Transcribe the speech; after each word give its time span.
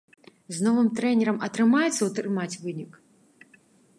З 0.59 0.63
новым 0.67 0.87
трэнерам 0.99 1.37
атрымаецца 1.47 2.01
ўтрымаць 2.09 2.59
вынік? 2.65 2.91